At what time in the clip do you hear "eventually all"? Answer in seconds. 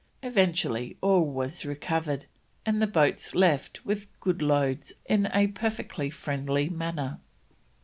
0.23-1.21